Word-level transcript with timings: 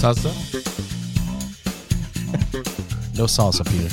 Salsa? 0.00 0.30
No 3.16 3.28
salsa, 3.28 3.62
Peter. 3.64 3.90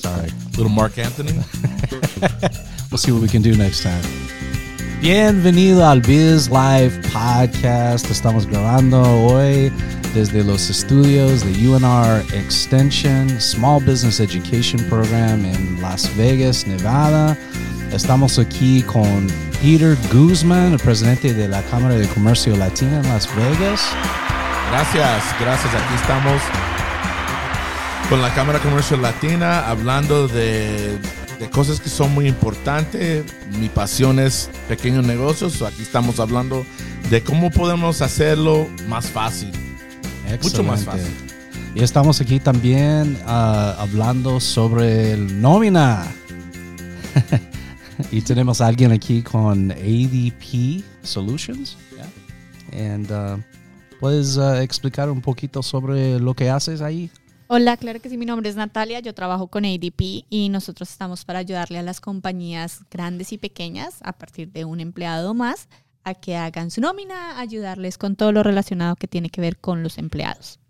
Sorry. 0.00 0.32
Little 0.56 0.68
Mark 0.68 0.98
Anthony? 0.98 1.30
We'll 2.90 2.98
see 2.98 3.12
what 3.12 3.22
we 3.22 3.28
can 3.28 3.42
do 3.42 3.54
next 3.54 3.82
time. 3.84 4.02
Bienvenido 5.00 5.86
al 5.86 6.00
Biz 6.00 6.48
Live 6.48 7.00
Podcast. 7.12 8.10
Estamos 8.10 8.46
grabando 8.46 9.00
hoy 9.00 9.70
desde 10.12 10.42
los 10.42 10.70
estudios 10.70 11.44
de 11.44 11.68
UNR 11.68 12.24
Extension 12.34 13.40
Small 13.40 13.80
Business 13.84 14.18
Education 14.18 14.82
Program 14.88 15.44
en 15.44 15.80
Las 15.80 16.10
Vegas, 16.16 16.66
Nevada. 16.66 17.38
Estamos 17.92 18.40
aquí 18.40 18.82
con 18.82 19.28
Peter 19.62 19.96
Guzman, 20.12 20.72
el 20.72 20.80
presidente 20.80 21.32
de 21.32 21.46
la 21.46 21.62
Cámara 21.62 21.94
de 21.94 22.08
Comercio 22.08 22.56
Latina 22.56 22.96
en 22.96 23.08
Las 23.08 23.28
Vegas. 23.36 23.82
Gracias, 24.70 25.24
gracias. 25.40 25.74
Aquí 25.74 25.94
estamos 25.94 26.42
con 28.08 28.20
la 28.20 28.32
Cámara 28.34 28.58
Comercial 28.58 29.00
Latina 29.02 29.68
hablando 29.68 30.28
de, 30.28 30.98
de 31.38 31.50
cosas 31.50 31.80
que 31.80 31.88
son 31.88 32.12
muy 32.12 32.26
importantes. 32.26 33.24
Mi 33.58 33.68
pasión 33.68 34.18
es 34.18 34.50
pequeños 34.68 35.06
negocios. 35.06 35.62
Aquí 35.62 35.82
estamos 35.82 36.20
hablando 36.20 36.66
de 37.10 37.22
cómo 37.22 37.50
podemos 37.50 38.02
hacerlo 38.02 38.68
más 38.88 39.06
fácil. 39.06 39.52
Mucho 40.42 40.62
más 40.62 40.84
fácil. 40.84 41.12
Y 41.74 41.82
estamos 41.82 42.20
aquí 42.20 42.40
también 42.40 43.18
ah, 43.26 43.76
hablando 43.78 44.40
sobre 44.40 45.12
el 45.12 45.40
nómina. 45.40 46.06
y 48.10 48.20
tenemos 48.20 48.60
a 48.60 48.66
alguien 48.66 48.92
aquí 48.92 49.22
con 49.22 49.70
ADP 49.70 50.82
Solutions. 51.02 51.76
And, 52.72 53.10
ah, 53.10 53.38
¿Puedes 54.00 54.38
ah, 54.38 54.62
explicar 54.62 55.10
un 55.10 55.20
poquito 55.20 55.62
sobre 55.62 56.20
lo 56.20 56.34
que 56.34 56.50
haces 56.50 56.80
ahí? 56.80 57.10
Hola, 57.48 57.76
claro 57.76 58.00
que 58.00 58.10
sí, 58.10 58.16
mi 58.18 58.26
nombre 58.26 58.48
es 58.50 58.56
Natalia, 58.56 59.00
yo 59.00 59.14
trabajo 59.14 59.46
con 59.48 59.64
ADP 59.64 60.24
y 60.28 60.48
nosotros 60.50 60.90
estamos 60.90 61.24
para 61.24 61.38
ayudarle 61.38 61.78
a 61.78 61.82
las 61.82 62.00
compañías 62.00 62.80
grandes 62.90 63.32
y 63.32 63.38
pequeñas 63.38 63.96
a 64.02 64.12
partir 64.12 64.52
de 64.52 64.64
un 64.66 64.80
empleado 64.80 65.32
más 65.32 65.68
a 66.04 66.14
que 66.14 66.36
hagan 66.36 66.70
su 66.70 66.80
nómina, 66.80 67.40
ayudarles 67.40 67.96
con 67.98 68.16
todo 68.16 68.32
lo 68.32 68.42
relacionado 68.42 68.96
que 68.96 69.08
tiene 69.08 69.30
que 69.30 69.40
ver 69.40 69.56
con 69.58 69.82
los 69.82 69.98
empleados. 69.98 70.60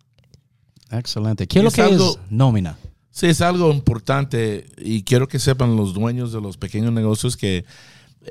Excelente. 0.91 1.47
¿Qué 1.47 1.59
es 1.59 1.65
lo 1.65 1.71
que 1.71 1.83
algo- 1.83 2.11
es 2.13 2.19
nómina? 2.31 2.79
Sí, 3.11 3.27
es 3.27 3.41
algo 3.41 3.73
importante 3.73 4.67
y 4.79 5.03
quiero 5.03 5.27
que 5.27 5.41
sepan 5.41 5.77
los 5.77 5.93
dueños 5.93 6.33
de 6.33 6.41
los 6.41 6.57
pequeños 6.57 6.93
negocios 6.93 7.37
que 7.37 7.65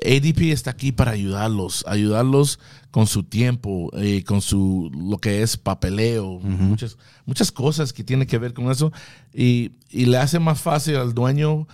ADP 0.04 0.52
está 0.52 0.70
aquí 0.70 0.92
para 0.92 1.12
ayudarlos, 1.12 1.84
ayudarlos 1.86 2.58
con 2.90 3.06
su 3.06 3.22
tiempo, 3.22 3.90
eh, 3.96 4.24
con 4.24 4.40
su 4.40 4.90
lo 4.94 5.18
que 5.18 5.42
es 5.42 5.56
papeleo, 5.56 6.40
muchas, 6.40 6.98
muchas 7.26 7.52
cosas 7.52 7.92
que 7.92 8.04
tienen 8.04 8.26
que 8.26 8.38
ver 8.38 8.54
con 8.54 8.70
eso 8.70 8.92
y, 9.32 9.72
y 9.90 10.06
le 10.06 10.18
hace 10.18 10.38
más 10.38 10.60
fácil 10.60 10.96
al 10.96 11.14
dueño 11.14 11.66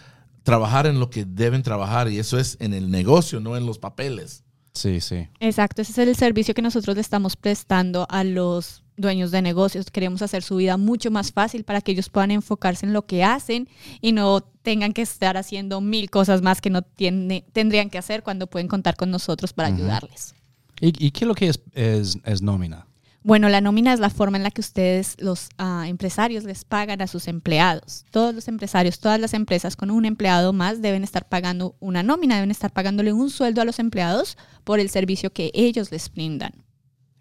trabajar 0.44 0.86
en 0.86 1.00
lo 1.00 1.10
que 1.10 1.24
deben 1.24 1.62
trabajar 1.62 2.10
y 2.10 2.18
eso 2.18 2.38
es 2.38 2.56
en 2.60 2.74
el 2.74 2.90
negocio, 2.90 3.40
no 3.40 3.56
en 3.56 3.66
los 3.66 3.78
papeles. 3.78 4.44
Sí, 4.74 5.00
sí. 5.00 5.28
Exacto, 5.40 5.82
ese 5.82 5.92
es 5.92 5.98
el 5.98 6.16
servicio 6.16 6.54
que 6.54 6.62
nosotros 6.62 6.94
le 6.94 7.00
estamos 7.00 7.36
prestando 7.36 8.06
a 8.10 8.24
los 8.24 8.83
dueños 8.96 9.30
de 9.30 9.42
negocios. 9.42 9.90
Queremos 9.90 10.22
hacer 10.22 10.42
su 10.42 10.56
vida 10.56 10.76
mucho 10.76 11.10
más 11.10 11.32
fácil 11.32 11.64
para 11.64 11.80
que 11.80 11.92
ellos 11.92 12.08
puedan 12.08 12.30
enfocarse 12.30 12.86
en 12.86 12.92
lo 12.92 13.06
que 13.06 13.24
hacen 13.24 13.68
y 14.00 14.12
no 14.12 14.40
tengan 14.62 14.92
que 14.92 15.02
estar 15.02 15.36
haciendo 15.36 15.80
mil 15.80 16.10
cosas 16.10 16.42
más 16.42 16.60
que 16.60 16.70
no 16.70 16.82
tiene- 16.82 17.44
tendrían 17.52 17.90
que 17.90 17.98
hacer 17.98 18.22
cuando 18.22 18.46
pueden 18.46 18.68
contar 18.68 18.96
con 18.96 19.10
nosotros 19.10 19.52
para 19.52 19.68
ayudarles. 19.68 20.34
¿Y, 20.80 21.06
y 21.06 21.10
qué 21.10 21.24
es 21.24 21.28
lo 21.28 21.34
que 21.34 21.48
es, 21.48 21.60
es, 21.72 22.18
es 22.24 22.42
nómina? 22.42 22.86
Bueno, 23.26 23.48
la 23.48 23.62
nómina 23.62 23.94
es 23.94 24.00
la 24.00 24.10
forma 24.10 24.36
en 24.36 24.42
la 24.42 24.50
que 24.50 24.60
ustedes, 24.60 25.16
los 25.18 25.48
ah, 25.56 25.84
empresarios, 25.88 26.44
les 26.44 26.66
pagan 26.66 27.00
a 27.00 27.06
sus 27.06 27.26
empleados. 27.26 28.04
Todos 28.10 28.34
los 28.34 28.48
empresarios, 28.48 28.98
todas 28.98 29.18
las 29.18 29.32
empresas 29.32 29.76
con 29.76 29.90
un 29.90 30.04
empleado 30.04 30.52
más 30.52 30.82
deben 30.82 31.02
estar 31.04 31.26
pagando 31.26 31.74
una 31.80 32.02
nómina, 32.02 32.34
deben 32.34 32.50
estar 32.50 32.70
pagándole 32.70 33.14
un 33.14 33.30
sueldo 33.30 33.62
a 33.62 33.64
los 33.64 33.78
empleados 33.78 34.36
por 34.62 34.78
el 34.78 34.90
servicio 34.90 35.32
que 35.32 35.50
ellos 35.54 35.90
les 35.90 36.12
brindan. 36.12 36.52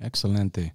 Excelente. 0.01 0.73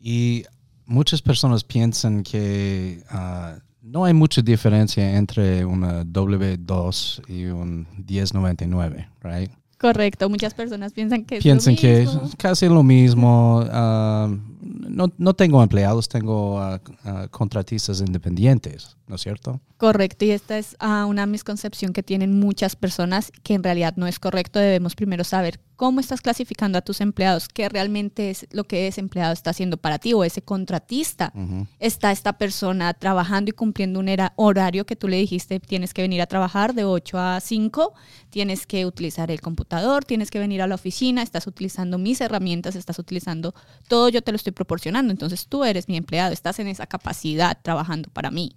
Y 0.00 0.44
muchas 0.86 1.22
personas 1.22 1.62
piensan 1.64 2.22
que 2.22 3.02
ah, 3.10 3.58
no 3.82 4.04
hay 4.04 4.14
mucha 4.14 4.42
diferencia 4.42 5.16
entre 5.16 5.64
una 5.64 6.04
W2 6.04 7.28
y 7.28 7.44
un 7.46 7.86
1099, 8.06 9.08
right? 9.22 9.50
Correcto, 9.78 10.28
muchas 10.28 10.52
personas 10.52 10.92
piensan 10.92 11.24
que 11.24 11.38
es 11.38 11.42
Piensan 11.42 11.74
lo 11.74 11.80
que 11.80 12.00
mismo. 12.00 12.22
es 12.24 12.36
casi 12.36 12.68
lo 12.68 12.82
mismo. 12.82 13.64
ah, 13.70 14.28
no, 14.70 15.12
no 15.18 15.34
tengo 15.34 15.62
empleados, 15.62 16.08
tengo 16.08 16.58
ah, 16.60 16.80
ah, 17.04 17.28
contratistas 17.30 18.00
independientes, 18.00 18.96
¿no 19.06 19.16
es 19.16 19.22
cierto? 19.22 19.60
Correcto, 19.76 20.24
y 20.26 20.30
esta 20.30 20.58
es 20.58 20.76
ah, 20.78 21.06
una 21.06 21.26
misconcepción 21.26 21.92
que 21.92 22.02
tienen 22.02 22.38
muchas 22.38 22.76
personas 22.76 23.32
que 23.42 23.54
en 23.54 23.62
realidad 23.62 23.94
no 23.96 24.06
es 24.06 24.18
correcto. 24.18 24.58
Debemos 24.58 24.94
primero 24.94 25.24
saber 25.24 25.58
cómo 25.76 26.00
estás 26.00 26.20
clasificando 26.20 26.76
a 26.76 26.82
tus 26.82 27.00
empleados, 27.00 27.48
qué 27.48 27.66
realmente 27.70 28.28
es 28.28 28.46
lo 28.52 28.64
que 28.64 28.86
ese 28.86 29.00
empleado 29.00 29.32
está 29.32 29.50
haciendo 29.50 29.78
para 29.78 29.98
ti 29.98 30.12
o 30.12 30.22
ese 30.24 30.42
contratista. 30.42 31.32
Está 31.78 32.12
esta 32.12 32.34
persona 32.34 32.92
trabajando 32.92 33.48
y 33.48 33.52
cumpliendo 33.52 33.98
un 33.98 34.08
era- 34.08 34.34
horario 34.36 34.84
que 34.84 34.96
tú 34.96 35.08
le 35.08 35.16
dijiste, 35.16 35.58
tienes 35.58 35.94
que 35.94 36.02
venir 36.02 36.20
a 36.20 36.26
trabajar 36.26 36.74
de 36.74 36.84
8 36.84 37.18
a 37.18 37.40
5, 37.40 37.94
tienes 38.28 38.66
que 38.66 38.84
utilizar 38.84 39.30
el 39.30 39.40
computador, 39.40 40.04
tienes 40.04 40.30
que 40.30 40.38
venir 40.38 40.60
a 40.60 40.66
la 40.66 40.74
oficina, 40.74 41.22
estás 41.22 41.46
utilizando 41.46 41.96
mis 41.96 42.20
herramientas, 42.20 42.76
estás 42.76 42.98
utilizando 42.98 43.54
todo, 43.88 44.10
yo 44.10 44.20
te 44.20 44.32
lo 44.32 44.36
estoy 44.36 44.52
proporcionando. 44.60 45.10
Entonces 45.10 45.46
tú 45.48 45.64
eres 45.64 45.88
mi 45.88 45.96
empleado, 45.96 46.32
estás 46.32 46.58
en 46.58 46.68
esa 46.68 46.86
capacidad 46.86 47.58
trabajando 47.62 48.10
para 48.10 48.30
mí 48.30 48.56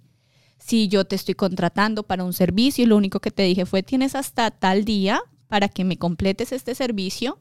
si 0.58 0.88
yo 0.88 1.04
te 1.04 1.14
estoy 1.14 1.34
contratando 1.34 2.04
para 2.04 2.24
un 2.24 2.32
servicio 2.32 2.84
y 2.84 2.86
lo 2.86 2.96
único 2.96 3.20
que 3.20 3.30
te 3.30 3.42
dije 3.42 3.66
fue 3.66 3.82
tienes 3.82 4.14
hasta 4.14 4.50
tal 4.50 4.84
día 4.84 5.20
para 5.48 5.68
que 5.68 5.84
me 5.84 5.98
completes 5.98 6.52
este 6.52 6.74
servicio 6.74 7.38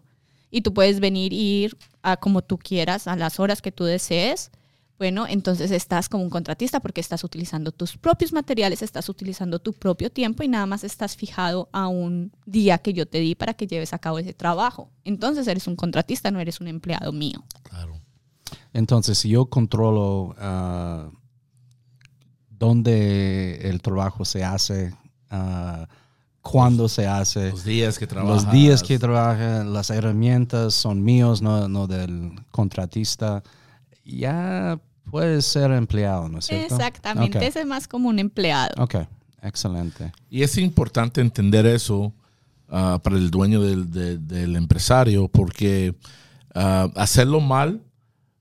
y 0.52 0.62
tú 0.62 0.74
puedes 0.74 1.00
venir 1.00 1.34
e 1.34 1.38
ir 1.38 1.78
a 2.02 2.18
como 2.18 2.42
tú 2.44 2.58
quieras, 2.58 3.08
a 3.08 3.16
las 3.16 3.40
horas 3.40 3.62
que 3.62 3.72
tú 3.72 3.86
desees. 3.86 4.52
Bueno, 5.00 5.26
entonces 5.28 5.72
estás 5.72 6.10
como 6.10 6.24
un 6.24 6.30
contratista 6.30 6.80
porque 6.80 7.02
estás 7.02 7.24
utilizando 7.24 7.72
tus 7.72 7.98
propios 7.98 8.32
materiales, 8.34 8.82
estás 8.82 9.10
utilizando 9.10 9.60
tu 9.60 9.74
propio 9.74 10.12
tiempo 10.12 10.44
y 10.44 10.48
nada 10.48 10.66
más 10.66 10.84
estás 10.84 11.16
fijado 11.16 11.70
a 11.72 11.88
un 11.88 12.32
día 12.46 12.78
que 12.78 12.94
yo 12.94 13.08
te 13.08 13.20
di 13.20 13.36
para 13.36 13.54
que 13.54 13.68
lleves 13.68 13.94
a 13.94 14.00
cabo 14.00 14.20
ese 14.20 14.34
trabajo. 14.34 14.92
Entonces 15.04 15.48
eres 15.48 15.68
un 15.68 15.76
contratista, 15.76 16.30
no 16.30 16.40
eres 16.40 16.60
un 16.60 16.68
empleado 16.68 17.12
mío. 17.12 17.44
Claro. 17.64 17.93
Entonces, 18.74 19.18
si 19.20 19.30
yo 19.30 19.46
controlo 19.46 20.36
ah, 20.40 21.10
dónde 22.50 23.60
el 23.70 23.82
trabajo 23.82 24.26
se 24.26 24.44
hace, 24.44 24.94
ah, 25.30 25.88
cuándo 26.42 26.90
se 26.90 27.08
hace, 27.08 27.52
Los 27.52 27.64
días 27.64 27.98
que 28.00 28.08
trabajas. 28.08 28.44
los 28.46 28.52
días 28.54 28.84
que 28.84 29.00
trabaja, 29.00 29.64
las 29.64 29.90
herramientas 29.90 30.74
son 30.74 31.04
míos, 31.04 31.42
no, 31.42 31.68
no 31.68 31.88
del 31.88 32.32
contratista, 32.52 33.44
ya 34.06 34.80
puedes 35.10 35.46
ser 35.46 35.72
empleado, 35.72 36.28
¿no 36.30 36.40
es 36.40 36.46
cierto? 36.46 36.76
Exactamente, 36.76 37.38
Ok. 37.38 37.44
ese 37.44 37.62
es 37.62 37.66
más 37.66 37.88
como 37.88 38.10
un 38.10 38.20
empleado. 38.20 38.72
Ok, 38.82 38.96
excelente. 39.42 40.12
Y 40.30 40.44
es 40.44 40.58
importante 40.58 41.22
entender 41.22 41.66
eso 41.66 42.14
ah, 42.70 43.00
para 43.04 43.18
el 43.18 43.30
dueño 43.32 43.62
del, 43.62 43.90
de- 43.92 44.18
del 44.18 44.56
empresario, 44.56 45.28
porque 45.28 45.96
hacerlo 46.56 47.40
mal, 47.42 47.82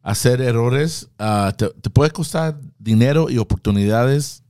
hacer 0.02 0.40
errores, 0.40 1.08
ah, 1.18 1.52
te, 1.56 1.68
te 1.70 1.90
puede 1.90 2.10
costar 2.10 2.58
dinero 2.78 3.30
y 3.30 3.38
oportunidades 3.38 4.42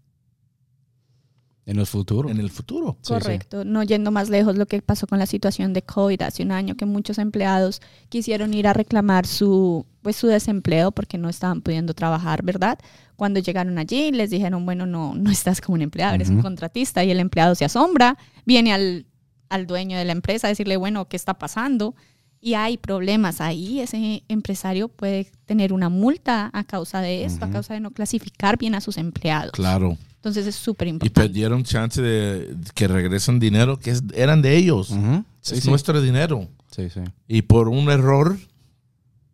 En 1.67 1.79
el 1.79 1.87
futuro. 1.87 2.29
en 2.31 2.41
el 2.41 2.51
futuro. 2.51 2.97
Sí, 3.03 3.15
sí. 3.15 3.21
Correcto, 3.21 3.65
no 3.65 3.83
yendo 3.85 4.11
más 4.11 4.29
lejos 4.31 4.57
lo 4.57 4.67
que 4.67 4.83
pasó 4.83 5.07
con 5.07 5.19
la 5.19 5.27
situación 5.27 5.73
de 5.73 5.83
COVID 5.83 6.23
hace 6.23 6.43
un 6.43 6.51
año, 6.53 6.75
que 6.75 6.87
muchos 6.87 7.19
empleados 7.19 7.81
quisieron 8.09 8.53
ir 8.55 8.67
a 8.67 8.73
reclamar 8.73 9.27
su, 9.27 9.87
pues, 10.01 10.17
su 10.17 10.27
desempleo 10.27 10.91
porque 10.91 11.19
no 11.19 11.29
estaban 11.29 11.61
pudiendo 11.61 11.95
trabajar, 11.95 12.43
¿verdad? 12.43 12.79
Cuando 13.15 13.39
llegaron 13.39 13.79
allí 13.79 14.11
les 14.11 14.31
dijeron, 14.31 14.65
bueno, 14.65 14.87
no, 14.87 15.15
no 15.15 15.31
estás 15.31 15.61
como 15.61 15.75
un 15.77 15.83
empleado, 15.83 16.15
eres 16.15 16.31
un 16.31 16.43
contratista 16.43 17.05
y 17.05 17.11
el 17.11 17.21
empleado 17.21 17.55
se 17.55 17.65
asombra, 17.65 18.17
viene 18.45 18.73
al, 18.73 19.07
al 19.49 19.67
dueño 19.67 19.97
de 19.99 20.05
la 20.05 20.13
empresa 20.13 20.49
a 20.49 20.51
decirle, 20.51 20.77
bueno, 20.79 21.09
¿qué 21.09 21.17
está 21.17 21.35
pasando? 21.35 21.95
Y 22.45 22.55
hay 22.55 22.77
problemas 22.77 23.41
ahí, 23.41 23.79
ese 23.79 24.25
empresario 24.27 24.89
puede 24.89 25.31
tener 25.47 25.73
una 25.73 25.89
multa 25.89 26.51
a 26.53 26.65
causa 26.65 27.01
de 27.01 27.25
esto, 27.25 27.45
a 27.45 27.51
causa 27.51 27.75
de 27.75 27.79
no 27.81 27.93
clasificar 27.93 28.59
bien 28.59 28.75
a 28.75 28.81
sus 28.81 28.97
empleados. 28.99 29.53
Claro. 29.53 29.97
Entonces 30.17 30.49
es 30.49 30.57
súper 30.57 30.89
Y 30.89 30.91
importante. 30.91 31.21
perdieron 31.29 31.63
chance 31.63 32.03
de 32.03 32.57
que 32.75 32.89
regresen 32.89 33.39
dinero 33.39 33.79
que 33.79 33.91
es- 33.93 34.03
eran 34.15 34.43
de 34.43 34.57
ellos. 34.57 34.89
Sí, 35.41 35.55
es 35.55 35.63
sí. 35.63 35.71
nuestro 35.71 36.01
dinero. 36.03 36.49
Sí, 36.75 36.91
sí. 36.91 37.01
Y 37.29 37.43
por 37.43 37.69
un 37.69 37.89
error, 37.91 38.37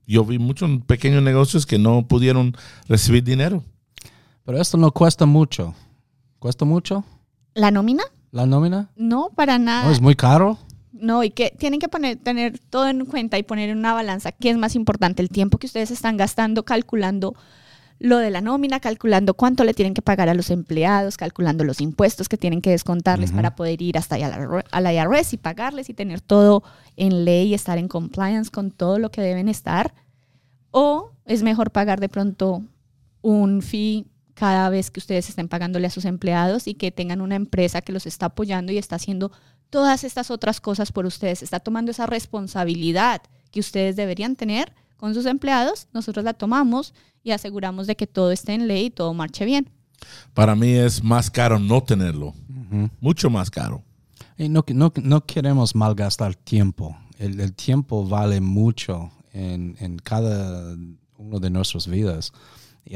yo 0.07 0.25
vi 0.27 0.39
muchos 0.39 0.69
pequeños 0.87 1.23
negocios 1.23 1.65
que 1.65 1.79
no 1.79 2.07
pudieron 2.07 2.55
recibir 2.89 3.25
dinero. 3.25 3.65
Pero 4.45 4.61
esto 4.61 4.77
no 4.77 4.91
cuesta 4.93 5.25
mucho. 5.25 5.75
¿Cuesta 6.39 6.67
mucho 6.67 7.05
¿La 7.55 7.71
nómina? 7.71 8.03
la 8.33 8.45
nómina? 8.45 8.91
No, 8.97 9.31
para 9.35 9.59
nada. 9.59 9.87
¿No 9.87 9.93
es 9.93 10.01
muy 10.01 10.15
caro? 10.15 10.59
No, 11.01 11.25
y 11.25 11.31
que 11.31 11.55
tienen 11.59 11.81
que 11.81 11.89
poner, 11.89 12.17
tener 12.17 12.59
todo 12.59 12.89
en 12.89 13.05
cuenta 13.05 13.39
y 13.39 13.43
poner 13.43 13.71
en 13.71 13.79
una 13.79 13.95
balanza 13.95 14.33
qué 14.33 14.51
es 14.51 14.57
más 14.57 14.75
importante, 14.75 15.23
el 15.23 15.29
tiempo 15.29 15.59
que 15.59 15.67
ustedes 15.67 15.91
están 15.91 16.17
gastando 16.17 16.65
calculando 16.65 17.35
lo 18.01 18.19
de 18.19 18.31
la 18.31 18.41
nómina, 18.41 18.81
calculando 18.81 19.35
cuánto 19.35 19.65
le 19.65 19.75
tienen 19.75 19.95
que 19.95 20.03
pagar 20.03 20.29
a 20.29 20.35
los 20.35 20.51
empleados, 20.51 21.17
calculando 21.17 21.65
los 21.65 21.81
impuestos 21.81 22.29
que 22.29 22.37
tienen 22.37 22.61
que 22.61 22.71
descontarles 22.71 23.33
para 23.33 23.57
poder 23.57 23.83
ir 23.83 23.99
hasta 23.99 24.15
allá 24.15 24.63
a 24.71 24.81
la 24.81 24.93
IRS 24.93 25.33
y 25.33 25.37
pagarles 25.37 25.91
y 25.91 25.95
tener 25.95 26.21
todo 26.21 26.63
en 26.97 27.25
ley 27.25 27.49
y 27.49 27.55
estar 27.55 27.77
en 27.77 27.89
compliance 27.89 28.51
con 28.51 28.71
todo 28.71 28.99
lo 28.99 29.11
que 29.11 29.21
deben 29.21 29.49
estar. 29.49 29.95
O 30.71 31.13
es 31.25 31.43
mejor 31.43 31.73
pagar 31.73 31.99
de 31.99 32.09
pronto 32.09 32.63
un 33.21 33.63
fee 33.63 34.07
cada 34.35 34.71
vez 34.71 34.93
que 34.93 35.01
ustedes 35.01 35.29
estén 35.29 35.49
pagándole 35.49 35.89
a 35.89 35.91
sus 35.91 36.05
empleados 36.05 36.69
y 36.69 36.75
que 36.75 36.93
tengan 36.93 37.21
una 37.21 37.35
empresa 37.35 37.81
que 37.81 37.93
los 37.93 38.07
está 38.07 38.27
apoyando 38.27 38.71
y 38.71 38.79
está 38.79 38.95
haciendo 38.95 39.33
todas 39.71 40.05
estas 40.05 40.31
otras 40.31 40.61
cosas 40.61 40.93
por 40.93 41.07
ustedes, 41.07 41.43
está 41.43 41.61
tomando 41.61 41.91
esa 41.91 42.07
responsabilidad 42.07 43.23
que 43.51 43.61
ustedes 43.61 43.97
deberían 43.97 44.37
tener 44.37 44.73
con 44.97 45.15
sus 45.15 45.27
empleados, 45.27 45.89
nosotros 45.93 46.25
la 46.25 46.35
tomamos 46.35 46.95
y 47.23 47.31
aseguramos 47.31 47.87
de 47.87 47.97
que 47.97 48.07
todo 48.07 48.33
esté 48.33 48.55
en 48.55 48.69
ley 48.69 48.87
y 48.87 48.91
todo 48.91 49.15
marche 49.15 49.45
bien. 49.45 49.71
Para 50.35 50.55
mí 50.55 50.73
es 50.73 51.03
más 51.03 51.31
caro 51.31 51.59
no 51.59 51.83
tenerlo, 51.83 52.35
mucho 53.01 53.31
más 53.31 53.51
caro. 53.51 53.83
Y 54.37 54.49
no, 54.49 54.65
no, 54.69 54.93
no, 55.03 55.25
queremos 55.25 55.75
malgastar 55.75 56.35
tiempo. 56.35 56.97
El, 57.19 57.41
el 57.41 57.53
tiempo 57.55 58.07
vale 58.07 58.41
mucho 58.41 59.11
en, 59.33 59.77
en, 59.81 59.99
cada 59.99 60.77
uno 61.17 61.41
de 61.41 61.51
nuestras 61.51 61.89
vidas, 61.89 62.33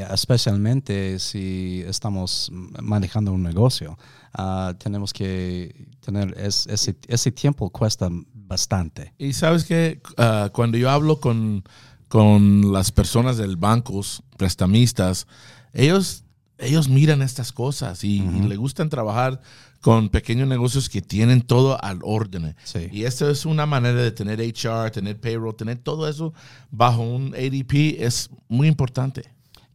especialmente 0.01 1.19
si 1.19 1.83
estamos 1.87 2.51
manejando 2.81 3.31
un 3.33 3.43
negocio. 3.43 3.97
Uh, 4.37 4.73
tenemos 4.75 5.13
que 5.13 5.87
tener 6.03 6.35
ese, 6.37 6.95
ese 7.07 7.31
tiempo 7.31 7.69
cuesta 7.69 8.09
bastante. 8.33 9.13
Y 9.17 9.33
sabes 9.33 9.63
que 9.63 10.01
uh, 10.17 10.49
cuando 10.51 10.77
yo 10.77 10.89
hablo 10.89 11.19
con 11.19 11.63
con 12.13 12.71
las 12.71 12.91
personas 12.91 13.37
del 13.37 13.57
bancos, 13.57 14.21
prestamistas, 14.37 15.25
ellos, 15.73 16.25
ellos 16.59 16.87
miran 16.87 17.23
estas 17.23 17.51
cosas 17.51 18.03
y, 18.03 18.19
le 18.19 18.55
gustan 18.55 18.87
trabajar 18.87 19.41
con 19.81 20.09
pequeños 20.09 20.47
negocios 20.47 20.89
que 20.89 21.01
tienen 21.01 21.41
todo 21.41 21.83
al 21.83 22.01
orden. 22.03 22.55
Y 22.91 23.05
esto 23.05 23.31
es 23.31 23.47
una 23.47 23.65
manera 23.65 23.99
de 23.99 24.11
tener 24.11 24.39
HR, 24.41 24.91
tener 24.91 25.19
payroll, 25.19 25.55
tener 25.55 25.79
todo 25.79 26.07
eso 26.07 26.35
bajo 26.69 27.01
un 27.01 27.33
ADP 27.33 27.95
es 27.97 28.29
muy 28.47 28.67
importante. 28.67 29.23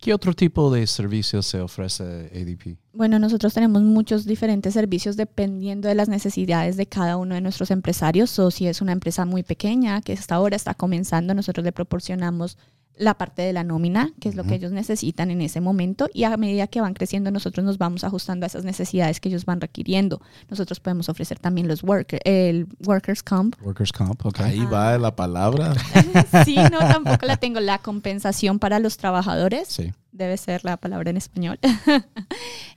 ¿Qué 0.01 0.15
otro 0.15 0.33
tipo 0.33 0.71
de 0.71 0.87
servicios 0.87 1.47
se 1.47 1.61
ofrece 1.61 2.05
ADP? 2.33 2.79
Bueno, 2.93 3.19
nosotros 3.19 3.53
tenemos 3.53 3.83
muchos 3.83 4.25
diferentes 4.27 4.75
servicios 4.75 5.17
dependiendo 5.17 5.89
de 5.89 5.95
las 5.95 6.09
necesidades 6.09 6.77
de 6.77 6.87
cada 6.87 7.17
uno 7.17 7.35
de 7.35 7.41
nuestros 7.41 7.71
empresarios. 7.71 8.39
O 8.39 8.51
si 8.51 8.69
es 8.69 8.81
una 8.81 8.93
empresa 8.93 9.25
muy 9.25 9.43
pequeña 9.43 10.01
que 10.01 10.13
hasta 10.13 10.37
ahora 10.37 10.57
está 10.57 10.75
comenzando, 10.75 11.35
nosotros 11.35 11.65
le 11.65 11.73
proporcionamos 11.73 12.59
la 12.99 13.15
parte 13.15 13.43
de 13.43 13.53
la 13.53 13.65
nómina, 13.65 14.13
que 14.21 14.29
es 14.29 14.35
lo 14.35 14.45
que 14.45 14.55
ellos 14.55 14.73
necesitan 14.73 15.31
en 15.31 15.41
ese 15.41 15.61
momento, 15.61 16.09
y 16.13 16.25
a 16.25 16.37
medida 16.37 16.67
que 16.67 16.81
van 16.81 16.95
creciendo 16.95 17.31
nosotros 17.31 17.65
nos 17.65 17.79
vamos 17.79 18.05
ajustando 18.05 18.45
a 18.45 18.49
esas 18.49 18.65
necesidades 18.65 19.21
que 19.21 19.29
ellos 19.29 19.45
van 19.45 19.61
requiriendo. 19.61 20.21
Nosotros 20.49 20.81
podemos 20.81 21.09
ofrecer 21.09 21.39
también 21.39 21.69
los 21.69 21.83
workers, 21.83 22.23
el 22.25 22.67
workers 22.85 23.23
comp. 23.23 23.55
Workers 23.63 23.93
comp, 23.93 24.27
ok. 24.27 24.41
Ahí 24.41 24.65
va 24.67 24.99
la 24.99 25.15
palabra. 25.15 25.75
sí, 26.45 26.57
no, 26.57 26.79
tampoco 26.79 27.25
la 27.27 27.37
tengo. 27.37 27.61
La 27.61 27.79
compensación 27.79 28.59
para 28.59 28.79
los 28.79 28.97
trabajadores. 28.97 29.69
Sí 29.69 29.93
debe 30.19 30.37
ser 30.37 30.65
la 30.65 30.77
palabra 30.77 31.11
en 31.11 31.17
español. 31.17 31.59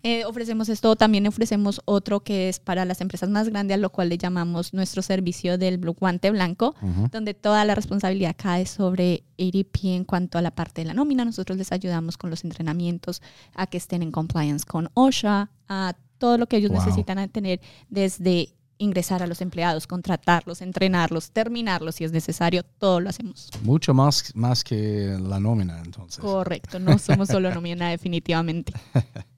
Eh, 0.03 0.25
ofrecemos 0.25 0.67
esto, 0.67 0.95
también 0.95 1.27
ofrecemos 1.27 1.79
otro 1.85 2.21
que 2.21 2.49
es 2.49 2.59
para 2.59 2.85
las 2.85 3.01
empresas 3.01 3.29
más 3.29 3.47
grandes, 3.49 3.75
a 3.75 3.77
lo 3.77 3.91
cual 3.91 4.09
le 4.09 4.17
llamamos 4.17 4.73
nuestro 4.73 5.03
servicio 5.03 5.59
del 5.59 5.77
guante 5.77 6.31
blanco, 6.31 6.73
donde 7.11 7.35
toda 7.35 7.63
la 7.65 7.75
responsabilidad 7.75 8.35
cae 8.35 8.65
sobre 8.65 9.25
ADP 9.37 9.83
en 9.83 10.03
cuanto 10.03 10.39
a 10.39 10.41
la 10.41 10.49
parte 10.49 10.81
de 10.81 10.87
la 10.87 10.95
nómina. 10.95 11.23
Nosotros 11.23 11.55
les 11.55 11.71
ayudamos 11.71 12.17
con 12.17 12.31
los 12.31 12.43
entrenamientos 12.43 13.21
a 13.53 13.67
que 13.67 13.77
estén 13.77 14.01
en 14.01 14.11
compliance 14.11 14.65
con 14.65 14.89
OSHA, 14.95 15.51
a 15.67 15.93
todo 16.17 16.39
lo 16.39 16.47
que 16.47 16.57
ellos 16.57 16.71
necesitan 16.71 17.29
tener 17.29 17.61
desde 17.89 18.55
ingresar 18.81 19.21
a 19.21 19.27
los 19.27 19.41
empleados, 19.41 19.87
contratarlos, 19.87 20.61
entrenarlos, 20.61 21.31
terminarlos 21.31 21.95
si 21.95 22.03
es 22.03 22.11
necesario, 22.11 22.63
todo 22.63 22.99
lo 22.99 23.09
hacemos. 23.09 23.49
Mucho 23.63 23.93
más, 23.93 24.35
más 24.35 24.63
que 24.63 25.17
la 25.21 25.39
nómina, 25.39 25.81
entonces. 25.85 26.19
Correcto, 26.19 26.79
no 26.79 26.97
somos 26.97 27.29
solo 27.29 27.53
nómina 27.53 27.89
definitivamente. 27.97 28.73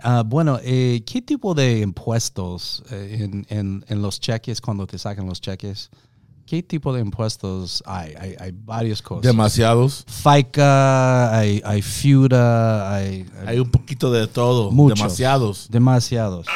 Ah, 0.00 0.22
bueno, 0.24 0.60
eh, 0.62 1.02
¿qué 1.04 1.20
tipo 1.20 1.54
de 1.54 1.80
impuestos 1.80 2.84
eh, 2.92 3.16
en, 3.18 3.44
en, 3.48 3.84
en, 3.88 4.00
los 4.00 4.20
cheques 4.20 4.60
cuando 4.60 4.86
te 4.86 4.96
sacan 4.96 5.26
los 5.26 5.40
cheques? 5.40 5.90
¿Qué 6.46 6.62
tipo 6.62 6.94
de 6.94 7.00
impuestos 7.00 7.82
hay? 7.84 8.14
Hay, 8.16 8.36
hay 8.38 8.52
varias 8.54 9.02
cosas. 9.02 9.24
Demasiados. 9.24 10.04
FICA, 10.06 11.36
hay, 11.36 11.60
hay 11.64 11.82
FIUDA, 11.82 12.94
hay, 12.94 13.26
hay... 13.44 13.58
un 13.58 13.72
poquito 13.72 14.12
de 14.12 14.28
todo. 14.28 14.70
Muchos, 14.70 14.98
demasiados. 15.00 15.68
Demasiados. 15.68 16.46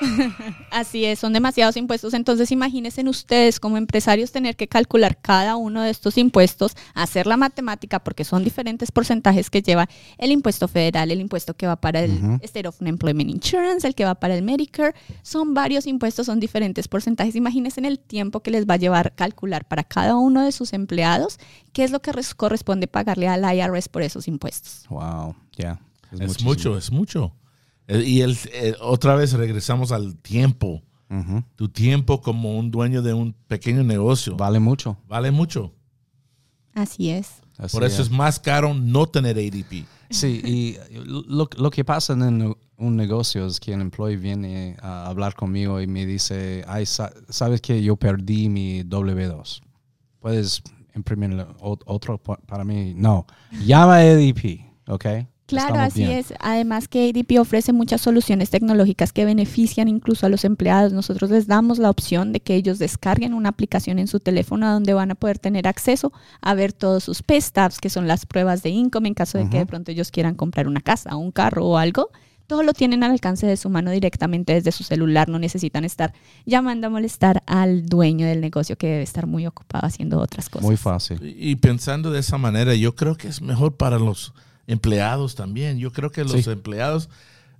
Así 0.70 1.04
es, 1.04 1.18
son 1.18 1.32
demasiados 1.32 1.76
impuestos. 1.76 2.14
Entonces 2.14 2.50
imagínense 2.52 3.08
ustedes 3.08 3.60
como 3.60 3.76
empresarios 3.76 4.32
tener 4.32 4.56
que 4.56 4.68
calcular 4.68 5.18
cada 5.20 5.56
uno 5.56 5.82
de 5.82 5.90
estos 5.90 6.18
impuestos, 6.18 6.76
hacer 6.94 7.26
la 7.26 7.36
matemática 7.36 7.98
porque 8.00 8.24
son 8.24 8.44
diferentes 8.44 8.90
porcentajes 8.90 9.50
que 9.50 9.62
lleva 9.62 9.88
el 10.18 10.30
impuesto 10.32 10.68
federal, 10.68 11.10
el 11.10 11.20
impuesto 11.20 11.54
que 11.54 11.66
va 11.66 11.76
para 11.76 12.00
el 12.00 12.38
State 12.42 12.68
of 12.68 12.80
Employment 12.82 13.30
Insurance, 13.30 13.86
el 13.86 13.94
que 13.94 14.04
va 14.04 14.14
para 14.14 14.34
el 14.34 14.42
Medicare. 14.42 14.94
Son 15.22 15.54
varios 15.54 15.86
impuestos, 15.86 16.26
son 16.26 16.40
diferentes 16.40 16.88
porcentajes. 16.88 17.34
Imagínense 17.36 17.80
en 17.80 17.86
el 17.86 17.98
tiempo 17.98 18.40
que 18.40 18.50
les 18.50 18.66
va 18.66 18.74
a 18.74 18.78
llevar 18.78 19.14
calcular 19.14 19.66
para 19.66 19.84
cada 19.84 20.16
uno 20.16 20.42
de 20.42 20.52
sus 20.52 20.72
empleados 20.72 21.38
qué 21.72 21.84
es 21.84 21.90
lo 21.90 22.00
que 22.00 22.12
corresponde 22.36 22.88
pagarle 22.88 23.28
al 23.28 23.44
IRS 23.56 23.88
por 23.88 24.02
esos 24.02 24.28
impuestos. 24.28 24.84
Wow, 24.88 25.34
ya. 25.56 25.80
es 26.18 26.42
mucho, 26.42 26.76
es 26.76 26.90
mucho. 26.90 27.32
Eh, 27.88 28.04
y 28.06 28.20
el, 28.20 28.38
eh, 28.52 28.74
otra 28.80 29.16
vez 29.16 29.32
regresamos 29.32 29.90
al 29.92 30.16
tiempo. 30.16 30.82
Tu 31.56 31.70
tiempo 31.70 32.20
como 32.20 32.58
un 32.58 32.70
dueño 32.70 33.00
de 33.00 33.14
un 33.14 33.32
pequeño 33.32 33.82
negocio. 33.82 34.36
Vale 34.36 34.60
mucho. 34.60 34.98
Vale 35.08 35.30
mucho. 35.30 35.72
Así 36.74 37.08
es. 37.08 37.36
Por 37.72 37.82
eso 37.82 38.02
es. 38.02 38.10
más 38.10 38.38
caro 38.38 38.74
no 38.74 39.06
tener 39.06 39.38
ADP. 39.38 39.86
Sí, 40.10 40.40
y 40.44 40.76
lo, 41.04 41.48
lo, 41.56 41.70
que 41.70 41.84
pasa 41.84 42.12
en 42.12 42.54
un 42.76 42.96
negocio 42.96 43.46
es 43.46 43.58
que 43.58 43.72
el 43.72 43.80
employee 43.80 44.16
viene 44.18 44.76
a 44.80 45.06
hablar 45.06 45.34
conmigo 45.34 45.80
y 45.80 45.86
me 45.86 46.04
dice, 46.04 46.62
Ay, 46.68 46.84
sabes 46.86 47.62
que 47.62 47.82
yo 47.82 47.96
perdí 47.96 48.50
mi 48.50 48.82
W2. 48.84 49.60
¿Puedes 50.20 50.62
imprimir 50.94 51.46
otro 51.58 52.18
para 52.18 52.64
mí? 52.64 52.92
No. 52.94 53.26
Llama 53.64 53.96
a 53.96 54.00
ADP, 54.00 54.60
¿ok? 54.88 55.06
Claro, 55.48 55.80
así 55.80 56.04
es. 56.04 56.34
Además 56.40 56.88
que 56.88 57.08
ADP 57.08 57.40
ofrece 57.40 57.72
muchas 57.72 58.02
soluciones 58.02 58.50
tecnológicas 58.50 59.14
que 59.14 59.24
benefician 59.24 59.88
incluso 59.88 60.26
a 60.26 60.28
los 60.28 60.44
empleados. 60.44 60.92
Nosotros 60.92 61.30
les 61.30 61.46
damos 61.46 61.78
la 61.78 61.88
opción 61.88 62.32
de 62.32 62.40
que 62.40 62.54
ellos 62.54 62.78
descarguen 62.78 63.32
una 63.32 63.48
aplicación 63.48 63.98
en 63.98 64.08
su 64.08 64.20
teléfono 64.20 64.70
donde 64.70 64.92
van 64.92 65.10
a 65.10 65.14
poder 65.14 65.38
tener 65.38 65.66
acceso 65.66 66.12
a 66.42 66.52
ver 66.52 66.74
todos 66.74 67.04
sus 67.04 67.22
pay 67.22 67.40
stubs, 67.40 67.78
que 67.78 67.88
son 67.88 68.06
las 68.06 68.26
pruebas 68.26 68.62
de 68.62 68.68
income 68.68 69.08
en 69.08 69.14
caso 69.14 69.38
de 69.38 69.48
que 69.48 69.56
de 69.56 69.64
pronto 69.64 69.90
ellos 69.90 70.10
quieran 70.10 70.34
comprar 70.34 70.68
una 70.68 70.82
casa, 70.82 71.16
un 71.16 71.32
carro 71.32 71.64
o 71.64 71.78
algo. 71.78 72.10
Todo 72.46 72.62
lo 72.62 72.74
tienen 72.74 73.02
al 73.02 73.12
alcance 73.12 73.46
de 73.46 73.56
su 73.56 73.70
mano 73.70 73.90
directamente 73.90 74.52
desde 74.52 74.72
su 74.72 74.84
celular. 74.84 75.30
No 75.30 75.38
necesitan 75.38 75.84
estar 75.84 76.12
llamando 76.44 76.88
a 76.88 76.90
molestar 76.90 77.42
al 77.46 77.86
dueño 77.86 78.26
del 78.26 78.42
negocio 78.42 78.76
que 78.76 78.86
debe 78.86 79.02
estar 79.02 79.26
muy 79.26 79.46
ocupado 79.46 79.86
haciendo 79.86 80.18
otras 80.18 80.50
cosas. 80.50 80.66
Muy 80.66 80.76
fácil. 80.76 81.18
Y 81.22 81.56
pensando 81.56 82.10
de 82.10 82.20
esa 82.20 82.36
manera, 82.36 82.74
yo 82.74 82.94
creo 82.94 83.16
que 83.16 83.28
es 83.28 83.40
mejor 83.40 83.76
para 83.76 83.98
los 83.98 84.34
empleados 84.68 85.34
también. 85.34 85.78
Yo 85.78 85.90
creo 85.92 86.12
que 86.12 86.22
los 86.22 86.46
empleados 86.46 87.08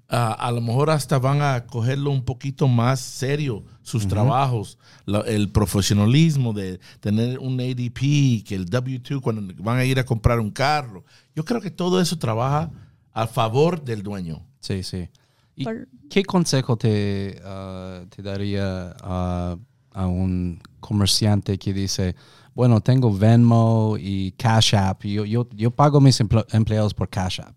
ah, 0.09 0.33
a 0.39 0.53
lo 0.53 0.61
mejor 0.61 0.91
hasta 0.91 1.19
van 1.19 1.43
a 1.43 1.67
cogerlo 1.67 2.11
un 2.11 2.23
poquito 2.23 2.69
más 2.69 3.01
serio, 3.01 3.65
sus 3.83 4.07
trabajos, 4.07 4.79
el 5.27 5.51
profesionalismo 5.51 6.53
de 6.53 6.79
tener 7.01 7.41
un 7.41 7.59
ADP, 7.59 8.45
que 8.45 8.55
el 8.55 8.71
W2 8.71 9.21
cuando 9.21 9.53
van 9.63 9.79
a 9.79 9.85
ir 9.85 9.99
a 9.99 10.05
comprar 10.05 10.39
un 10.39 10.51
carro. 10.51 11.05
Yo 11.35 11.45
creo 11.45 11.61
que 11.61 11.71
todo 11.71 12.01
eso 12.01 12.19
trabaja 12.19 12.71
a 13.13 13.27
favor 13.27 13.83
del 13.83 14.03
dueño. 14.03 14.47
Sí, 14.61 14.83
sí. 14.83 15.09
¿Y 15.57 15.67
qué 16.09 16.23
consejo 16.25 16.77
te, 16.77 17.41
ah, 17.45 18.05
te 18.15 18.23
daría 18.23 18.95
a 19.01 20.07
un 20.07 20.61
comerciante 20.79 21.59
que 21.59 21.73
dice, 21.73 22.15
bueno, 22.59 22.81
tengo 22.81 23.17
Venmo 23.17 23.95
y 24.01 24.33
Cash 24.33 24.75
App. 24.75 25.05
Yo, 25.05 25.25
yo, 25.25 25.47
yo 25.55 25.71
pago 25.71 26.01
mis 26.01 26.19
empleados 26.19 26.93
por 26.93 27.09
Cash 27.09 27.41
App. 27.41 27.55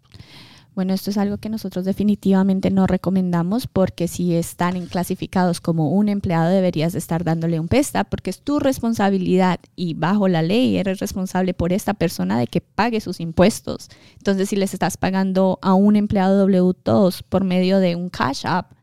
Bueno, 0.76 0.94
esto 0.94 1.10
es 1.10 1.18
algo 1.18 1.40
que 1.40 1.50
nosotros 1.50 1.86
definitivamente 1.86 2.70
no 2.70 2.86
recomendamos 2.86 3.66
porque 3.66 4.08
si 4.08 4.36
están 4.36 4.86
clasificados 4.86 5.60
como 5.60 5.90
un 5.90 6.08
empleado 6.08 6.52
deberías 6.52 6.94
de 6.94 7.00
estar 7.00 7.24
dándole 7.24 7.60
un 7.60 7.68
pesta 7.68 8.04
porque 8.04 8.30
es 8.30 8.42
tu 8.42 8.60
responsabilidad 8.60 9.60
y 9.76 9.96
bajo 9.96 10.28
la 10.28 10.44
ley 10.44 10.78
eres 10.78 11.00
responsable 11.00 11.56
por 11.56 11.74
esta 11.74 11.96
persona 11.96 12.38
de 12.38 12.46
que 12.46 12.62
pague 12.62 13.02
sus 13.02 13.20
impuestos. 13.20 13.90
Entonces, 14.18 14.50
si 14.50 14.56
les 14.56 14.76
estás 14.76 14.98
pagando 14.98 15.58
a 15.64 15.74
un 15.74 15.96
empleado 15.96 16.48
W2 16.48 17.24
por 17.28 17.44
medio 17.44 17.80
de 17.80 17.96
un 17.96 18.10
Cash 18.10 18.46
App, 18.46 18.74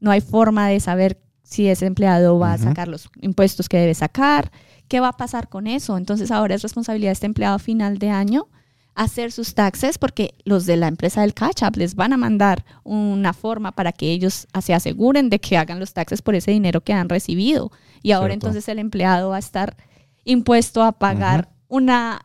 no 0.00 0.10
hay 0.10 0.20
forma 0.20 0.68
de 0.68 0.80
saber 0.80 1.18
si 1.42 1.66
ese 1.68 1.86
empleado 1.86 2.38
va 2.38 2.52
a 2.52 2.58
sacar 2.58 2.88
los 2.88 3.08
impuestos 3.22 3.70
que 3.70 3.78
debe 3.78 3.94
sacar, 3.94 4.52
¿qué 4.88 5.00
va 5.00 5.08
a 5.08 5.16
pasar 5.16 5.48
con 5.48 5.66
eso? 5.66 5.96
Entonces 5.96 6.30
ahora 6.30 6.54
es 6.54 6.62
responsabilidad 6.62 7.10
de 7.10 7.14
este 7.14 7.26
empleado 7.26 7.56
a 7.56 7.58
final 7.58 7.98
de 7.98 8.10
año 8.10 8.48
hacer 8.94 9.32
sus 9.32 9.54
taxes 9.54 9.96
porque 9.96 10.34
los 10.44 10.66
de 10.66 10.76
la 10.76 10.88
empresa 10.88 11.22
del 11.22 11.34
catch 11.34 11.62
up 11.62 11.76
les 11.76 11.94
van 11.94 12.12
a 12.12 12.18
mandar 12.18 12.64
una 12.84 13.32
forma 13.32 13.72
para 13.72 13.92
que 13.92 14.10
ellos 14.10 14.46
se 14.60 14.74
aseguren 14.74 15.30
de 15.30 15.38
que 15.38 15.56
hagan 15.56 15.80
los 15.80 15.94
taxes 15.94 16.20
por 16.20 16.34
ese 16.34 16.50
dinero 16.50 16.82
que 16.82 16.92
han 16.92 17.08
recibido. 17.08 17.72
Y 18.02 18.12
ahora 18.12 18.28
Cierto. 18.32 18.46
entonces 18.46 18.68
el 18.68 18.78
empleado 18.78 19.30
va 19.30 19.36
a 19.36 19.40
estar 19.40 19.76
impuesto 20.24 20.82
a 20.82 20.92
pagar 20.92 21.48
una 21.68 22.20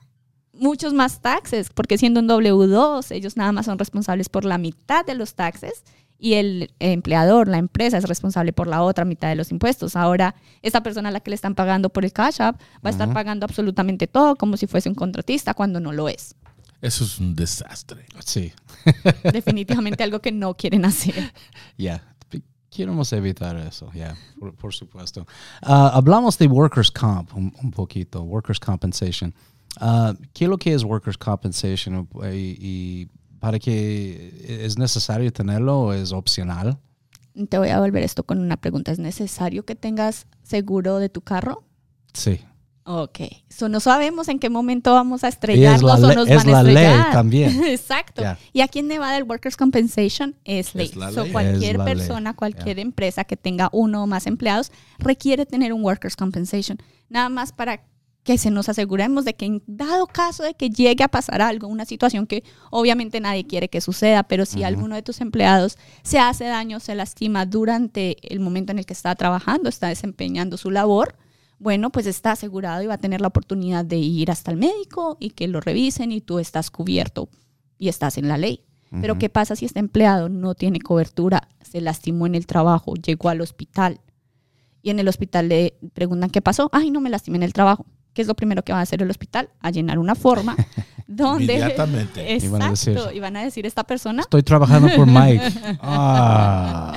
muchos 0.53 0.93
más 0.93 1.21
taxes, 1.21 1.69
porque 1.69 1.97
siendo 1.97 2.19
un 2.19 2.27
W2, 2.27 3.11
ellos 3.11 3.37
nada 3.37 3.51
más 3.51 3.67
son 3.67 3.77
responsables 3.79 4.27
por 4.27 4.43
la 4.43 4.57
mitad 4.57 5.05
de 5.05 5.15
los 5.15 5.35
taxes 5.35 5.83
y 6.19 6.33
el 6.33 6.71
empleador, 6.79 7.47
la 7.47 7.57
empresa, 7.57 7.97
es 7.97 8.05
responsable 8.05 8.53
por 8.53 8.67
la 8.67 8.81
otra 8.81 9.05
mitad 9.05 9.29
de 9.29 9.35
los 9.35 9.51
impuestos. 9.51 9.95
Ahora, 9.95 10.35
esta 10.61 10.81
persona 10.81 11.09
a 11.09 11.11
la 11.11 11.19
que 11.19 11.29
le 11.29 11.35
están 11.35 11.55
pagando 11.55 11.89
por 11.89 12.05
el 12.05 12.11
cash 12.11 12.41
app 12.41 12.59
va 12.83 12.89
a 12.89 12.89
estar 12.89 13.11
pagando 13.13 13.45
absolutamente 13.45 14.07
todo 14.07 14.35
como 14.35 14.57
si 14.57 14.67
fuese 14.67 14.89
un 14.89 14.95
contratista 14.95 15.53
cuando 15.53 15.79
no 15.79 15.91
lo 15.91 16.09
es. 16.09 16.35
Eso 16.81 17.03
es 17.03 17.19
un 17.19 17.35
desastre. 17.35 18.05
Sí, 18.23 18.53
Definitivamente 19.33 20.03
algo 20.03 20.19
que 20.19 20.31
no 20.31 20.55
quieren 20.55 20.85
hacer. 20.85 21.33
ya. 21.77 22.03
Queremos 22.69 23.11
evitar 23.13 23.55
eso, 23.57 23.89
ya, 23.93 24.15
por, 24.37 24.53
por 24.53 24.73
supuesto. 24.73 25.25
Ah, 25.63 25.89
hablamos 25.93 26.37
de 26.37 26.47
workers' 26.47 26.91
comp 26.91 27.33
un, 27.33 27.51
un 27.63 27.71
poquito, 27.71 28.21
workers' 28.21 28.59
compensation. 28.59 29.33
Ah, 29.79 30.13
¿Qué 30.33 30.43
es 30.43 30.49
lo 30.49 30.57
que 30.57 30.73
es 30.73 30.83
workers' 30.83 31.17
compensation 31.17 32.07
y, 32.31 32.57
y 32.59 33.09
para 33.39 33.59
qué 33.59 34.61
es 34.65 34.77
necesario 34.77 35.31
tenerlo 35.31 35.79
o 35.79 35.93
es 35.93 36.11
opcional? 36.11 36.77
Te 37.49 37.57
voy 37.59 37.69
a 37.69 37.79
volver 37.79 38.03
esto 38.03 38.23
con 38.23 38.39
una 38.39 38.57
pregunta. 38.57 38.91
¿Es 38.91 38.99
necesario 38.99 39.63
que 39.65 39.75
tengas 39.75 40.25
seguro 40.43 40.97
de 40.97 41.09
tu 41.09 41.21
carro? 41.21 41.63
Sí. 42.13 42.39
Ok. 42.89 43.19
So, 43.49 43.67
no 43.69 43.79
sabemos 43.81 44.27
en 44.29 44.39
qué 44.39 44.49
momento 44.49 44.93
vamos 44.93 45.23
a 45.25 45.27
estrellarnos 45.27 45.99
la 45.99 46.07
o 46.07 46.13
nos 46.13 46.27
es 46.29 46.37
van 46.37 46.47
a 46.49 46.51
la 46.51 46.63
ley 46.63 46.75
estrellar. 46.77 47.11
también. 47.11 47.63
Exacto. 47.65 48.21
Ya. 48.21 48.39
Y 48.53 48.61
aquí 48.61 48.79
en 48.79 48.87
Nevada 48.87 49.17
el 49.17 49.23
Workers' 49.25 49.57
Compensation 49.57 50.35
es 50.45 50.73
ley. 50.73 50.87
Es 50.87 50.95
la 50.95 51.11
So, 51.11 51.23
ley. 51.23 51.31
cualquier 51.33 51.71
Es 51.73 51.77
la 51.77 51.85
ley. 51.85 51.95
persona, 51.95 52.33
cualquier 52.33 52.79
empresa 52.79 53.25
que 53.25 53.35
tenga 53.37 53.69
uno 53.73 54.03
o 54.03 54.07
más 54.07 54.25
empleados 54.25 54.71
requiere 54.99 55.45
tener 55.45 55.73
un 55.73 55.83
Workers' 55.83 56.15
Compensation. 56.15 56.77
Nada 57.09 57.27
más 57.29 57.51
para 57.51 57.83
que 58.27 58.37
se 58.37 58.51
nos 58.51 58.67
aseguremos 58.67 59.23
de 59.23 59.35
que 59.35 59.45
en 59.45 59.63
dado 59.67 60.05
caso 60.05 60.43
de 60.43 60.53
que 60.53 60.69
llegue 60.69 61.01
a 61.01 61.07
pasar 61.07 61.41
algo, 61.41 61.69
una 61.69 61.85
situación 61.85 62.27
que 62.27 62.43
obviamente 62.71 63.21
nadie 63.21 63.47
quiere 63.47 63.69
que 63.69 63.79
suceda, 63.79 64.23
pero 64.23 64.45
si 64.45 64.65
alguno 64.65 64.95
de 64.95 65.01
tus 65.01 65.21
empleados 65.21 65.77
se 66.03 66.19
hace 66.19 66.43
daño, 66.43 66.81
se 66.81 66.93
lastima 66.93 67.45
durante 67.45 68.17
el 68.29 68.41
momento 68.41 68.73
en 68.73 68.79
el 68.79 68.85
que 68.85 68.91
está 68.91 69.15
trabajando, 69.15 69.69
está 69.69 69.87
desempeñando 69.87 70.57
su 70.57 70.71
labor, 70.71 71.15
bueno, 71.57 71.89
pues 71.89 72.05
está 72.05 72.33
asegurado 72.33 72.83
y 72.83 72.87
va 72.87 72.95
a 72.95 72.97
tener 72.97 73.21
la 73.21 73.29
oportunidad 73.29 73.85
de 73.85 73.95
ir 73.95 74.29
hasta 74.29 74.51
el 74.51 74.57
médico 74.57 75.15
y 75.21 75.29
que 75.29 75.47
lo 75.47 75.61
revisen 75.61 76.11
y 76.11 76.19
tú 76.19 76.39
estás 76.39 76.69
cubierto 76.69 77.29
y 77.77 77.87
estás 77.87 78.17
en 78.17 78.27
la 78.27 78.37
ley. 78.37 78.65
Pero 78.91 79.17
¿qué 79.17 79.29
pasa 79.29 79.55
si 79.55 79.63
este 79.63 79.79
empleado 79.79 80.27
no 80.27 80.53
tiene 80.53 80.81
cobertura, 80.81 81.47
se 81.61 81.79
lastimó 81.79 82.27
en 82.27 82.35
el 82.35 82.45
trabajo, 82.45 82.95
llegó 82.95 83.29
al 83.29 83.39
hospital 83.39 84.01
y 84.81 84.89
en 84.89 84.99
el 84.99 85.07
hospital 85.07 85.47
le 85.47 85.77
preguntan 85.93 86.29
qué 86.29 86.41
pasó? 86.41 86.69
Ay, 86.73 86.91
no 86.91 86.99
me 86.99 87.09
lastimé 87.09 87.37
en 87.37 87.43
el 87.43 87.53
trabajo. 87.53 87.85
¿Qué 88.17 88.23
es 88.23 88.27
lo 88.27 88.33
primero 88.35 88.63
que 88.63 88.73
va 88.73 88.79
a 88.79 88.81
hacer 88.81 89.03
el 89.03 89.11
hospital? 89.11 89.51
A 89.59 89.69
llenar 89.69 89.99
una 89.99 90.15
forma 90.15 90.55
donde... 91.07 91.43
Inmediatamente. 91.53 92.33
Exacto. 92.33 92.47
Iban 92.57 92.61
a 92.63 92.69
decir- 92.71 92.99
y 93.15 93.19
van 93.19 93.35
a 93.37 93.43
decir 93.43 93.67
esta 93.67 93.83
persona 93.83 94.23
Estoy 94.23 94.41
trabajando 94.41 94.89
por 94.95 95.05
Mike. 95.07 95.43
Ah. 95.83 96.95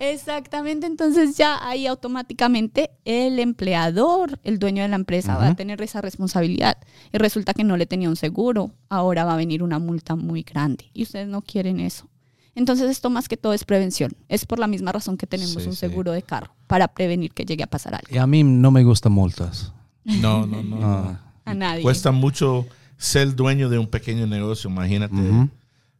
Exactamente, 0.00 0.88
entonces 0.88 1.36
ya 1.36 1.58
ahí 1.64 1.86
automáticamente 1.86 2.90
el 3.04 3.38
empleador, 3.38 4.40
el 4.42 4.58
dueño 4.58 4.82
de 4.82 4.88
la 4.88 4.96
empresa, 4.96 5.36
va 5.36 5.46
a 5.46 5.54
tener 5.54 5.80
esa 5.80 6.00
responsabilidad. 6.00 6.76
Y 7.12 7.18
resulta 7.18 7.54
que 7.54 7.62
no 7.62 7.76
le 7.76 7.86
tenía 7.86 8.08
un 8.08 8.16
seguro, 8.16 8.72
ahora 8.88 9.24
va 9.24 9.34
a 9.34 9.36
venir 9.36 9.62
una 9.62 9.78
multa 9.78 10.16
muy 10.16 10.42
grande 10.42 10.90
y 10.92 11.04
ustedes 11.04 11.28
no 11.28 11.42
quieren 11.42 11.78
eso. 11.78 12.08
Entonces 12.56 12.90
esto 12.90 13.10
más 13.10 13.28
que 13.28 13.36
todo 13.36 13.52
es 13.52 13.62
prevención. 13.64 14.10
Es 14.28 14.44
por 14.44 14.58
la 14.58 14.66
misma 14.66 14.90
razón 14.90 15.16
que 15.16 15.28
tenemos 15.28 15.52
Sí, 15.62 15.68
un 15.68 15.74
sí. 15.74 15.78
seguro 15.78 16.10
de 16.10 16.22
carro, 16.22 16.52
para 16.66 16.88
prevenir 16.88 17.32
que 17.32 17.44
llegue 17.44 17.62
a 17.62 17.68
pasar 17.68 17.94
algo. 17.94 18.08
Y 18.10 18.18
a 18.18 18.26
mí 18.26 18.42
no 18.42 18.72
me 18.72 18.82
gustan 18.82 19.12
multas. 19.12 19.72
No, 20.20 20.46
no, 20.46 20.62
no. 20.62 20.78
no. 20.78 21.18
A 21.44 21.54
nadie. 21.54 21.82
Cuesta 21.82 22.10
mucho 22.12 22.66
ser 22.96 23.34
dueño 23.34 23.68
de 23.68 23.78
un 23.78 23.86
pequeño 23.86 24.26
negocio, 24.26 24.68
imagínate. 24.70 25.14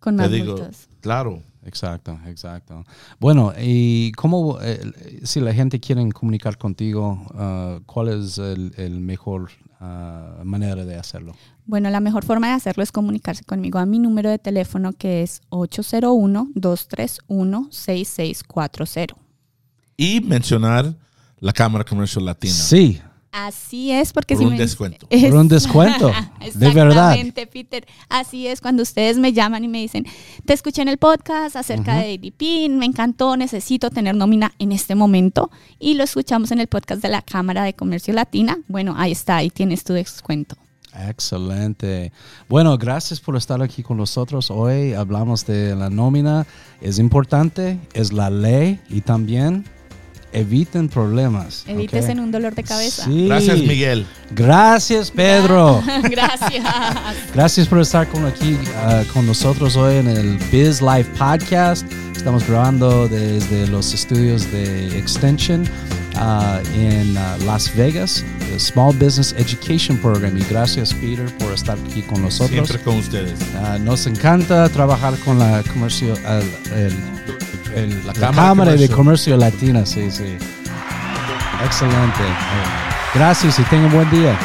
Con 0.01 0.17
Te 0.17 0.23
más 0.23 0.31
digo, 0.31 0.57
multas. 0.57 0.89
claro. 1.01 1.43
Exacto, 1.65 2.19
exacto. 2.27 2.85
Bueno, 3.21 3.53
y 3.61 4.13
cómo, 4.13 4.59
eh, 4.63 4.81
si 5.25 5.41
la 5.41 5.53
gente 5.53 5.79
quiere 5.81 6.09
comunicar 6.13 6.57
contigo, 6.57 7.27
ah, 7.35 7.81
¿cuál 7.85 8.09
es 8.09 8.39
el, 8.39 8.73
el 8.79 9.01
mejor 9.01 9.51
ah, 9.79 10.41
manera 10.45 10.87
de 10.87 10.97
hacerlo? 10.97 11.35
Bueno, 11.67 11.91
la 11.91 12.01
mejor 12.01 12.25
forma 12.25 12.47
de 12.47 12.55
hacerlo 12.55 12.83
es 12.83 12.91
comunicarse 12.91 13.45
conmigo 13.45 13.79
a 13.79 13.85
mi 13.85 13.99
número 13.99 14.31
de 14.31 14.39
teléfono 14.39 14.95
que 14.95 15.23
es 15.23 15.43
801-231-6640. 17.69 19.15
Y 19.97 20.21
mencionar 20.21 20.95
la 21.41 21.53
Cámara 21.53 21.85
Comercial 21.85 22.25
Latina. 22.25 22.55
Sí, 22.55 23.01
Así 23.31 23.93
es, 23.93 24.13
porque 24.13 24.35
Por 24.35 24.43
si 24.43 24.47
un 24.47 24.53
me- 24.55 24.59
descuento. 24.59 25.07
por 25.11 25.35
un 25.35 25.49
descuento, 25.49 26.09
de 26.55 26.71
verdad. 26.73 27.13
Exactamente, 27.13 27.47
Peter. 27.47 27.87
Así 28.09 28.47
es 28.47 28.61
cuando 28.61 28.83
ustedes 28.83 29.19
me 29.19 29.33
llaman 29.33 29.63
y 29.65 29.69
me 29.69 29.79
dicen, 29.79 30.07
te 30.47 30.55
escuché 30.55 30.83
en 30.83 30.89
el 30.89 30.97
podcast 30.99 31.55
acerca 31.57 31.97
de 31.97 32.15
ADP, 32.15 32.71
me 32.71 32.87
encantó, 32.87 33.37
necesito 33.37 33.91
tener 33.91 34.15
nómina 34.17 34.53
en 34.59 34.73
este 34.73 34.95
momento 34.95 35.51
y 35.79 35.95
lo 35.95 36.05
escuchamos 36.05 36.51
en 36.53 36.61
el 36.61 36.69
podcast 36.69 37.03
de 37.03 37.09
la 37.11 37.23
Cámara 37.23 37.65
de 37.65 37.75
Comercio 37.75 38.15
Latina. 38.15 38.59
Bueno, 38.67 38.95
ahí 38.97 39.13
está, 39.13 39.37
ahí 39.37 39.51
tienes 39.51 39.85
tu 39.85 39.93
descuento. 39.93 40.57
Excelente. 41.07 42.13
Bueno, 42.49 42.77
gracias 42.79 43.21
por 43.21 43.37
estar 43.37 43.61
aquí 43.63 43.83
con 43.83 43.99
nosotros. 43.99 44.51
Hoy 44.51 44.95
hablamos 44.95 45.45
de 45.47 45.77
la 45.77 45.91
nómina. 45.91 46.47
Es 46.81 46.99
importante, 46.99 47.79
es 47.93 48.13
la 48.13 48.31
ley 48.31 48.81
y 48.89 49.03
también 49.03 49.65
eviten 50.33 50.89
problemas. 50.89 51.65
Evites 51.67 52.05
¿ok? 52.05 52.11
en 52.11 52.21
un 52.21 52.31
dolor 52.31 52.55
de 52.55 52.63
cabeza. 52.65 53.05
Sí. 53.05 53.27
Gracias, 53.27 53.59
Miguel. 53.61 54.07
Gracias, 54.31 55.11
Pedro. 55.11 55.83
Gracias. 56.11 56.65
Gracias 57.35 57.67
por 57.69 57.81
estar 57.81 58.09
con 58.09 58.27
aquí 58.27 58.57
ah, 58.77 59.03
con 59.13 59.27
nosotros 59.27 59.77
hoy 59.77 59.97
en 59.97 60.09
el 60.09 60.39
Biz 60.51 60.83
Life 60.83 61.11
Podcast. 61.19 61.87
Estamos 62.17 62.47
grabando 62.47 63.09
desde 63.09 63.67
los 63.69 63.95
estudios 63.95 64.51
de 64.51 64.99
Extension 64.99 65.65
ah, 66.17 66.61
en 66.75 67.17
ah, 67.17 67.37
Las 67.47 67.75
Vegas, 67.77 68.25
el 68.53 68.61
Small 68.61 68.95
Business 68.97 69.35
Education 69.39 69.97
Program. 69.99 70.37
Y 70.37 70.43
gracias, 70.51 70.93
Peter, 70.95 71.27
por 71.39 71.53
estar 71.53 71.79
aquí 71.89 72.03
con 72.03 72.23
nosotros. 72.23 72.51
Siempre 72.51 72.79
con 72.81 72.97
ustedes. 72.97 73.39
Nos 73.81 74.07
encanta 74.07 74.69
trabajar 74.69 75.17
con 75.21 75.39
la 75.39 75.63
comercio, 75.73 76.15
el- 76.75 77.28
el- 77.85 78.07
la, 78.07 78.13
Cámara 78.13 78.49
Cámara, 78.49 78.71
de 78.73 78.77
Comercio. 78.89 78.97
Comercio 78.97 79.37
Latina. 79.37 79.87
Sí, 79.87 80.11
sí. 80.11 80.37
Excelente. 81.65 82.23
Gracias 83.15 83.59
y 83.59 83.63
tengan 83.65 83.93
buen 83.93 84.09
día. 84.11 84.37